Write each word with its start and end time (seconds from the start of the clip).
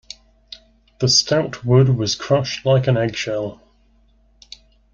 The 0.97 1.07
stout 1.07 1.63
wood 1.63 1.89
was 1.89 2.15
crushed 2.15 2.65
like 2.65 2.87
an 2.87 2.97
eggshell. 2.97 3.61